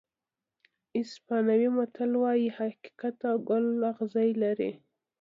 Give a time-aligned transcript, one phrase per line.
[1.01, 4.71] اسپانوي متل وایي حقیقت او ګل اغزي لري.